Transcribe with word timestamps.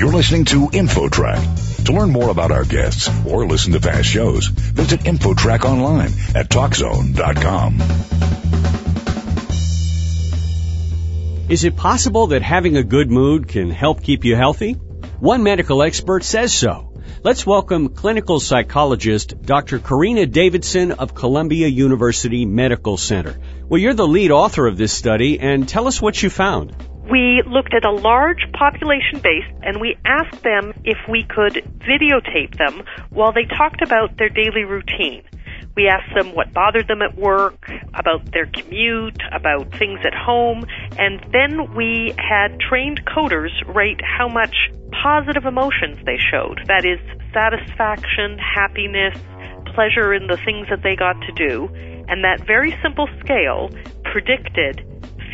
You're 0.00 0.12
listening 0.12 0.46
to 0.46 0.68
InfoTrack. 0.68 1.84
To 1.84 1.92
learn 1.92 2.08
more 2.08 2.30
about 2.30 2.50
our 2.50 2.64
guests 2.64 3.10
or 3.26 3.46
listen 3.46 3.74
to 3.74 3.80
past 3.80 4.08
shows, 4.08 4.46
visit 4.46 5.00
InfoTrack 5.00 5.66
online 5.66 6.08
at 6.34 6.48
TalkZone.com. 6.48 7.82
Is 11.50 11.64
it 11.64 11.76
possible 11.76 12.28
that 12.28 12.40
having 12.40 12.78
a 12.78 12.82
good 12.82 13.10
mood 13.10 13.46
can 13.46 13.68
help 13.70 14.02
keep 14.02 14.24
you 14.24 14.36
healthy? 14.36 14.72
One 14.72 15.42
medical 15.42 15.82
expert 15.82 16.24
says 16.24 16.54
so. 16.54 16.94
Let's 17.22 17.44
welcome 17.44 17.90
clinical 17.90 18.40
psychologist 18.40 19.42
Dr. 19.42 19.80
Karina 19.80 20.24
Davidson 20.24 20.92
of 20.92 21.14
Columbia 21.14 21.68
University 21.68 22.46
Medical 22.46 22.96
Center. 22.96 23.38
Well, 23.68 23.78
you're 23.78 23.92
the 23.92 24.08
lead 24.08 24.30
author 24.30 24.66
of 24.66 24.78
this 24.78 24.94
study, 24.94 25.38
and 25.38 25.68
tell 25.68 25.86
us 25.86 26.00
what 26.00 26.22
you 26.22 26.30
found. 26.30 26.74
We 27.10 27.42
looked 27.44 27.74
at 27.74 27.84
a 27.84 27.90
large 27.90 28.46
population 28.52 29.18
base 29.20 29.44
and 29.62 29.80
we 29.80 29.96
asked 30.04 30.44
them 30.44 30.72
if 30.84 30.96
we 31.08 31.24
could 31.24 31.54
videotape 31.80 32.56
them 32.56 32.84
while 33.10 33.32
they 33.32 33.46
talked 33.46 33.82
about 33.82 34.16
their 34.16 34.28
daily 34.28 34.62
routine. 34.62 35.24
We 35.74 35.88
asked 35.88 36.14
them 36.14 36.34
what 36.34 36.52
bothered 36.52 36.86
them 36.86 37.02
at 37.02 37.16
work, 37.16 37.68
about 37.94 38.30
their 38.32 38.46
commute, 38.46 39.20
about 39.32 39.72
things 39.76 40.00
at 40.04 40.14
home, 40.14 40.64
and 40.98 41.20
then 41.32 41.74
we 41.74 42.14
had 42.16 42.60
trained 42.60 43.04
coders 43.06 43.50
rate 43.74 44.00
how 44.04 44.28
much 44.28 44.54
positive 45.02 45.46
emotions 45.46 45.98
they 46.04 46.18
showed. 46.18 46.60
That 46.66 46.84
is, 46.84 47.00
satisfaction, 47.32 48.38
happiness, 48.38 49.16
pleasure 49.74 50.12
in 50.14 50.26
the 50.26 50.36
things 50.44 50.68
that 50.70 50.82
they 50.82 50.96
got 50.96 51.16
to 51.22 51.32
do. 51.32 51.68
And 52.08 52.24
that 52.24 52.44
very 52.46 52.76
simple 52.82 53.08
scale 53.20 53.70
predicted 54.04 54.84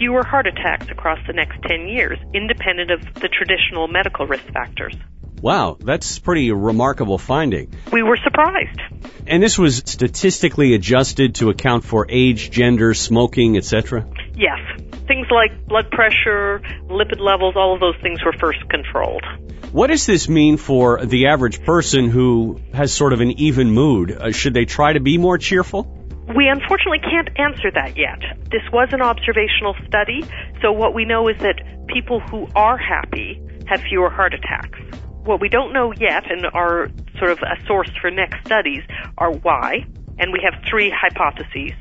fewer 0.00 0.24
heart 0.24 0.46
attacks 0.46 0.86
across 0.90 1.18
the 1.26 1.32
next 1.34 1.62
10 1.68 1.86
years, 1.86 2.18
independent 2.32 2.90
of 2.90 3.00
the 3.20 3.28
traditional 3.28 3.86
medical 3.86 4.26
risk 4.26 4.44
factors. 4.50 4.94
Wow, 5.42 5.76
that's 5.78 6.18
pretty 6.18 6.50
remarkable 6.52 7.18
finding. 7.18 7.72
We 7.92 8.02
were 8.02 8.18
surprised. 8.24 8.80
And 9.26 9.42
this 9.42 9.58
was 9.58 9.76
statistically 9.76 10.74
adjusted 10.74 11.34
to 11.36 11.50
account 11.50 11.84
for 11.84 12.06
age, 12.08 12.50
gender, 12.50 12.94
smoking, 12.94 13.58
etc.? 13.58 14.06
Yes. 14.34 14.58
Things 15.06 15.26
like 15.30 15.66
blood 15.66 15.90
pressure, 15.90 16.62
lipid 16.88 17.20
levels, 17.20 17.54
all 17.56 17.74
of 17.74 17.80
those 17.80 17.96
things 18.02 18.24
were 18.24 18.34
first 18.40 18.66
controlled. 18.70 19.24
What 19.70 19.88
does 19.88 20.06
this 20.06 20.28
mean 20.30 20.56
for 20.56 21.04
the 21.04 21.26
average 21.26 21.62
person 21.62 22.08
who 22.08 22.58
has 22.72 22.92
sort 22.92 23.12
of 23.12 23.20
an 23.20 23.32
even 23.32 23.70
mood? 23.70 24.12
Uh, 24.12 24.32
should 24.32 24.54
they 24.54 24.64
try 24.64 24.94
to 24.94 25.00
be 25.00 25.18
more 25.18 25.36
cheerful? 25.36 25.99
We 26.34 26.46
unfortunately 26.46 27.00
can't 27.00 27.28
answer 27.38 27.70
that 27.74 27.96
yet. 27.96 28.20
This 28.50 28.62
was 28.72 28.88
an 28.92 29.02
observational 29.02 29.74
study, 29.86 30.22
so 30.62 30.70
what 30.70 30.94
we 30.94 31.04
know 31.04 31.26
is 31.26 31.36
that 31.38 31.60
people 31.88 32.20
who 32.20 32.46
are 32.54 32.78
happy 32.78 33.42
have 33.66 33.80
fewer 33.80 34.10
heart 34.10 34.34
attacks. 34.34 34.78
What 35.24 35.40
we 35.40 35.48
don't 35.48 35.72
know 35.72 35.92
yet 35.92 36.30
and 36.30 36.46
are 36.54 36.88
sort 37.18 37.32
of 37.32 37.38
a 37.38 37.56
source 37.66 37.90
for 38.00 38.12
next 38.12 38.44
studies 38.46 38.82
are 39.18 39.32
why, 39.32 39.84
and 40.18 40.32
we 40.32 40.40
have 40.44 40.54
three 40.68 40.92
hypotheses. 40.94 41.72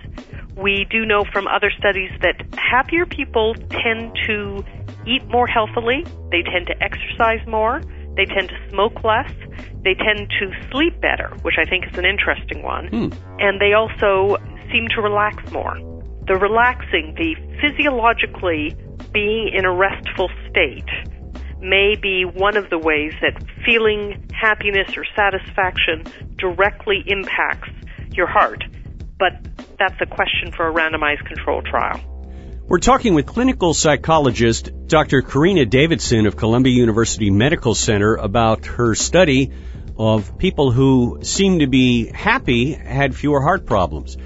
We 0.55 0.87
do 0.89 1.05
know 1.05 1.25
from 1.31 1.47
other 1.47 1.71
studies 1.77 2.11
that 2.21 2.41
happier 2.57 3.05
people 3.05 3.53
tend 3.69 4.17
to 4.25 4.65
eat 5.05 5.25
more 5.27 5.47
healthily, 5.47 6.03
they 6.31 6.41
tend 6.41 6.67
to 6.67 6.83
exercise 6.83 7.45
more, 7.47 7.81
they 8.15 8.25
tend 8.25 8.49
to 8.49 8.69
smoke 8.69 9.03
less, 9.03 9.31
they 9.83 9.95
tend 9.95 10.29
to 10.39 10.51
sleep 10.71 10.99
better, 11.01 11.29
which 11.41 11.55
I 11.57 11.65
think 11.65 11.85
is 11.91 11.97
an 11.97 12.05
interesting 12.05 12.61
one, 12.63 12.87
Hmm. 12.87 13.07
and 13.39 13.59
they 13.61 13.73
also 13.73 14.37
seem 14.71 14.87
to 14.89 15.01
relax 15.01 15.51
more. 15.51 15.75
The 16.27 16.35
relaxing, 16.35 17.15
the 17.15 17.35
physiologically 17.61 18.75
being 19.11 19.49
in 19.53 19.65
a 19.65 19.73
restful 19.73 20.29
state 20.49 20.89
may 21.61 21.95
be 21.95 22.23
one 22.23 22.55
of 22.55 22.69
the 22.69 22.77
ways 22.77 23.13
that 23.21 23.33
feeling 23.65 24.23
happiness 24.33 24.95
or 24.95 25.03
satisfaction 25.15 26.03
directly 26.37 27.03
impacts 27.07 27.69
your 28.11 28.27
heart. 28.27 28.63
But 29.17 29.33
that's 29.77 29.99
a 30.01 30.05
question 30.05 30.51
for 30.51 30.67
a 30.67 30.73
randomized 30.73 31.25
control 31.25 31.61
trial. 31.61 31.99
We're 32.69 32.77
talking 32.77 33.15
with 33.15 33.25
clinical 33.25 33.73
psychologist 33.73 34.69
Dr. 34.85 35.23
Karina 35.23 35.65
Davidson 35.65 36.27
of 36.27 36.37
Columbia 36.37 36.71
University 36.71 37.31
Medical 37.31 37.73
Center 37.73 38.13
about 38.13 38.67
her 38.67 38.93
study 38.93 39.51
of 39.97 40.37
people 40.37 40.69
who 40.69 41.17
seem 41.23 41.61
to 41.61 41.67
be 41.67 42.11
happy 42.11 42.73
had 42.73 43.15
fewer 43.15 43.41
heart 43.41 43.65
problems. 43.65 44.17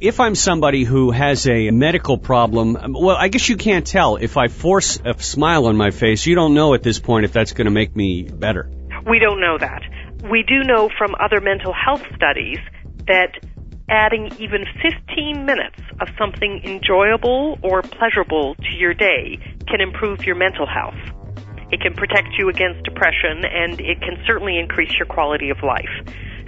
If 0.00 0.18
I'm 0.18 0.34
somebody 0.34 0.84
who 0.84 1.10
has 1.10 1.46
a 1.46 1.70
medical 1.72 2.16
problem, 2.16 2.94
well, 2.94 3.18
I 3.18 3.28
guess 3.28 3.46
you 3.50 3.58
can't 3.58 3.86
tell. 3.86 4.16
If 4.16 4.38
I 4.38 4.48
force 4.48 4.98
a 5.04 5.22
smile 5.22 5.66
on 5.66 5.76
my 5.76 5.90
face, 5.90 6.24
you 6.24 6.34
don't 6.34 6.54
know 6.54 6.72
at 6.72 6.82
this 6.82 6.98
point 6.98 7.26
if 7.26 7.34
that's 7.34 7.52
going 7.52 7.66
to 7.66 7.70
make 7.70 7.94
me 7.94 8.22
better. 8.22 8.70
We 9.06 9.18
don't 9.18 9.42
know 9.42 9.58
that. 9.58 9.82
We 10.30 10.42
do 10.42 10.64
know 10.64 10.88
from 10.96 11.14
other 11.20 11.42
mental 11.42 11.74
health 11.74 12.04
studies 12.16 12.60
that 13.06 13.44
adding 13.90 14.32
even 14.38 14.64
15 14.80 15.44
minutes 15.44 15.80
of 16.00 16.08
something 16.16 16.62
enjoyable 16.64 17.58
or 17.62 17.82
pleasurable 17.82 18.54
to 18.54 18.72
your 18.78 18.94
day 18.94 19.38
can 19.68 19.80
improve 19.80 20.24
your 20.24 20.36
mental 20.36 20.66
health. 20.66 20.94
It 21.72 21.80
can 21.80 21.94
protect 21.94 22.28
you 22.38 22.48
against 22.48 22.84
depression 22.84 23.44
and 23.44 23.80
it 23.80 24.00
can 24.00 24.22
certainly 24.26 24.58
increase 24.58 24.92
your 24.98 25.06
quality 25.06 25.50
of 25.50 25.58
life. 25.62 25.90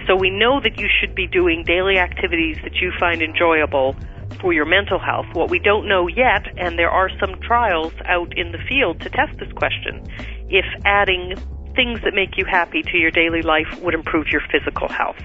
So 0.07 0.15
we 0.15 0.29
know 0.29 0.59
that 0.59 0.79
you 0.79 0.87
should 0.99 1.15
be 1.15 1.27
doing 1.27 1.63
daily 1.63 1.97
activities 1.97 2.57
that 2.63 2.75
you 2.75 2.91
find 2.99 3.21
enjoyable 3.21 3.95
for 4.41 4.51
your 4.51 4.65
mental 4.65 4.99
health. 4.99 5.27
What 5.33 5.49
we 5.49 5.59
don't 5.59 5.87
know 5.87 6.07
yet, 6.07 6.47
and 6.57 6.77
there 6.77 6.89
are 6.89 7.09
some 7.19 7.39
trials 7.41 7.93
out 8.05 8.37
in 8.37 8.51
the 8.51 8.57
field 8.69 8.99
to 9.01 9.09
test 9.09 9.37
this 9.39 9.51
question, 9.53 10.03
if 10.49 10.65
adding 10.85 11.35
things 11.75 12.01
that 12.03 12.13
make 12.13 12.37
you 12.37 12.45
happy 12.45 12.83
to 12.83 12.97
your 12.97 13.11
daily 13.11 13.41
life 13.41 13.79
would 13.81 13.93
improve 13.93 14.27
your 14.27 14.41
physical 14.51 14.87
health. 14.87 15.21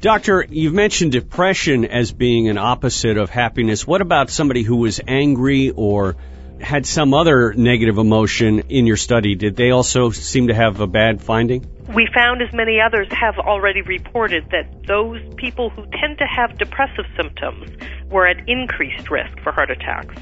Doctor, 0.00 0.44
you've 0.48 0.74
mentioned 0.74 1.12
depression 1.12 1.84
as 1.84 2.10
being 2.10 2.48
an 2.48 2.58
opposite 2.58 3.18
of 3.18 3.30
happiness. 3.30 3.86
What 3.86 4.00
about 4.00 4.30
somebody 4.30 4.62
who 4.62 4.76
was 4.76 5.00
angry 5.06 5.70
or 5.70 6.16
had 6.60 6.86
some 6.86 7.14
other 7.14 7.52
negative 7.54 7.98
emotion 7.98 8.60
in 8.68 8.86
your 8.86 8.96
study? 8.96 9.34
Did 9.34 9.56
they 9.56 9.70
also 9.70 10.10
seem 10.10 10.48
to 10.48 10.54
have 10.54 10.80
a 10.80 10.86
bad 10.86 11.22
finding? 11.22 11.66
We 11.94 12.08
found, 12.14 12.42
as 12.42 12.52
many 12.52 12.80
others 12.80 13.08
have 13.12 13.38
already 13.38 13.82
reported, 13.82 14.50
that 14.50 14.86
those 14.86 15.20
people 15.36 15.70
who 15.70 15.82
tend 15.86 16.18
to 16.18 16.24
have 16.24 16.58
depressive 16.58 17.04
symptoms 17.16 17.70
were 18.10 18.26
at 18.26 18.48
increased 18.48 19.10
risk 19.10 19.38
for 19.42 19.52
heart 19.52 19.70
attacks. 19.70 20.14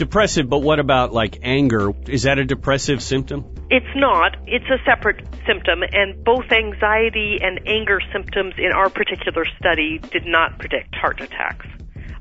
Depressive, 0.00 0.48
but 0.48 0.60
what 0.60 0.78
about 0.78 1.12
like 1.12 1.40
anger? 1.42 1.92
Is 2.08 2.22
that 2.22 2.38
a 2.38 2.44
depressive 2.46 3.02
symptom? 3.02 3.44
It's 3.68 3.94
not. 3.94 4.34
It's 4.46 4.64
a 4.64 4.82
separate 4.86 5.28
symptom, 5.46 5.82
and 5.82 6.24
both 6.24 6.50
anxiety 6.50 7.36
and 7.42 7.60
anger 7.66 8.00
symptoms 8.10 8.54
in 8.56 8.72
our 8.72 8.88
particular 8.88 9.44
study 9.58 9.98
did 9.98 10.24
not 10.24 10.58
predict 10.58 10.94
heart 10.94 11.20
attacks, 11.20 11.66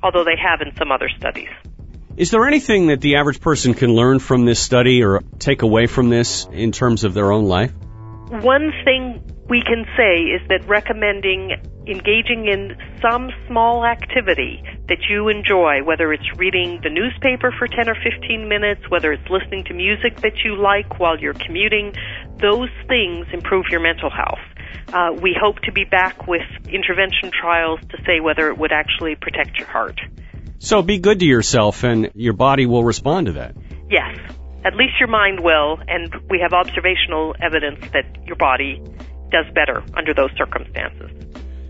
although 0.04 0.26
they 0.26 0.36
have 0.36 0.60
in 0.60 0.76
some 0.76 0.92
other 0.92 1.08
studies. 1.18 1.48
Is 2.18 2.32
there 2.32 2.46
anything 2.46 2.88
that 2.88 3.00
the 3.00 3.16
average 3.16 3.40
person 3.40 3.74
can 3.74 3.94
learn 3.94 4.20
from 4.20 4.44
this 4.44 4.60
study 4.60 5.02
or 5.02 5.22
take 5.40 5.62
away 5.62 5.88
from 5.88 6.10
this 6.10 6.50
in 6.52 6.74
terms 6.74 7.06
of 7.06 7.14
their 7.14 7.32
own 7.32 7.46
life? 7.46 7.72
One 8.28 8.74
thing 8.84 9.24
we 9.48 9.62
can 9.62 9.86
say 9.96 10.24
is 10.24 10.42
that 10.50 10.68
recommending 10.68 11.79
engaging 11.90 12.48
in 12.48 12.78
some 13.02 13.30
small 13.48 13.86
activity 13.86 14.64
that 14.88 15.00
you 15.10 15.30
enjoy, 15.30 15.84
whether 15.84 16.14
it's 16.14 16.28
reading 16.38 16.80
the 16.84 16.90
newspaper 16.90 17.54
for 17.58 17.68
10 17.68 17.90
or 17.90 17.96
15 17.96 18.48
minutes, 18.48 18.82
whether 18.90 19.12
it's 19.12 19.30
listening 19.30 19.64
to 19.66 19.74
music 19.74 20.22
that 20.22 20.44
you 20.44 20.56
like 20.56 21.00
while 21.00 21.20
you're 21.20 21.34
commuting, 21.34 21.94
those 22.40 22.70
things 22.88 23.26
improve 23.34 23.66
your 23.72 23.82
mental 23.82 24.10
health. 24.10 24.40
Uh, 24.94 25.12
we 25.22 25.36
hope 25.40 25.60
to 25.60 25.72
be 25.72 25.84
back 25.84 26.28
with 26.28 26.46
intervention 26.68 27.32
trials 27.32 27.80
to 27.90 27.98
say 28.06 28.20
whether 28.20 28.50
it 28.50 28.58
would 28.58 28.72
actually 28.72 29.16
protect 29.16 29.58
your 29.58 29.68
heart. 29.68 30.00
So 30.60 30.82
be 30.82 31.00
good 31.00 31.20
to 31.20 31.26
yourself 31.26 31.84
and 31.84 32.12
your 32.16 32.34
body 32.34 32.66
will 32.66 32.84
respond 32.84 33.28
to 33.28 33.34
that. 33.34 33.56
Yes, 33.90 34.18
at 34.66 34.76
least 34.76 34.94
your 35.00 35.08
mind 35.08 35.40
will, 35.40 35.80
and 35.88 36.14
we 36.30 36.40
have 36.42 36.54
observational 36.54 37.36
evidence 37.42 37.80
that 37.94 38.28
your 38.28 38.36
body 38.36 38.84
does 39.32 39.46
better 39.54 39.84
under 39.96 40.14
those 40.14 40.32
circumstances. 40.38 41.12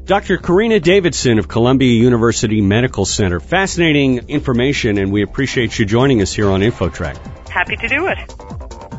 Dr. 0.09 0.39
Karina 0.39 0.79
Davidson 0.79 1.37
of 1.37 1.47
Columbia 1.47 1.93
University 1.93 2.61
Medical 2.61 3.05
Center. 3.05 3.39
Fascinating 3.39 4.27
information, 4.27 4.97
and 4.97 5.11
we 5.11 5.21
appreciate 5.21 5.77
you 5.77 5.85
joining 5.85 6.23
us 6.23 6.33
here 6.33 6.49
on 6.49 6.61
InfoTrack. 6.61 7.47
Happy 7.47 7.75
to 7.75 7.87
do 7.87 8.07
it. 8.07 8.33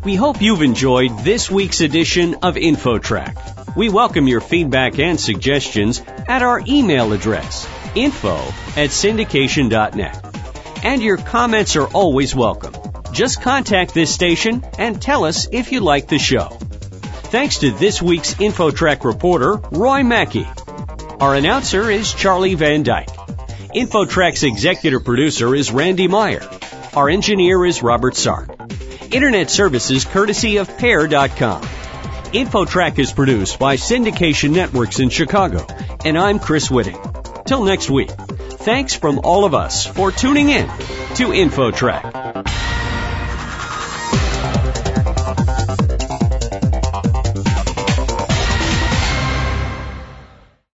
We 0.04 0.14
hope 0.14 0.40
you've 0.40 0.62
enjoyed 0.62 1.18
this 1.24 1.50
week's 1.50 1.80
edition 1.80 2.36
of 2.42 2.54
InfoTrack. 2.54 3.74
We 3.74 3.88
welcome 3.88 4.28
your 4.28 4.40
feedback 4.40 5.00
and 5.00 5.18
suggestions 5.18 6.00
at 6.28 6.44
our 6.44 6.62
email 6.68 7.12
address, 7.12 7.68
info 7.96 8.36
at 8.76 8.90
syndication.net. 8.90 10.84
And 10.84 11.02
your 11.02 11.16
comments 11.16 11.74
are 11.74 11.88
always 11.88 12.36
welcome. 12.36 12.72
Just 13.10 13.42
contact 13.42 13.94
this 13.94 14.14
station 14.14 14.64
and 14.78 15.02
tell 15.02 15.24
us 15.24 15.48
if 15.50 15.72
you 15.72 15.80
like 15.80 16.06
the 16.06 16.20
show. 16.20 16.50
Thanks 17.30 17.58
to 17.58 17.72
this 17.72 18.00
week's 18.00 18.34
InfoTrack 18.34 19.02
reporter, 19.02 19.56
Roy 19.72 20.04
Mackey. 20.04 20.46
Our 21.20 21.34
announcer 21.34 21.90
is 21.90 22.14
Charlie 22.14 22.54
Van 22.54 22.82
Dyke. 22.82 23.14
InfoTrack's 23.74 24.42
executive 24.42 25.04
producer 25.04 25.54
is 25.54 25.70
Randy 25.70 26.08
Meyer. 26.08 26.48
Our 26.94 27.10
engineer 27.10 27.62
is 27.66 27.82
Robert 27.82 28.16
Sark. 28.16 28.48
Internet 29.12 29.50
services 29.50 30.06
courtesy 30.06 30.56
of 30.56 30.78
Pair.com. 30.78 31.60
InfoTrack 31.60 32.98
is 32.98 33.12
produced 33.12 33.58
by 33.58 33.76
Syndication 33.76 34.52
Networks 34.52 34.98
in 34.98 35.10
Chicago, 35.10 35.66
and 36.06 36.16
I'm 36.16 36.38
Chris 36.38 36.70
Whitting. 36.70 36.98
Till 37.44 37.64
next 37.64 37.90
week, 37.90 38.10
thanks 38.10 38.94
from 38.94 39.20
all 39.22 39.44
of 39.44 39.52
us 39.52 39.84
for 39.84 40.10
tuning 40.10 40.48
in 40.48 40.68
to 41.16 41.28
InfoTrack. 41.28 42.59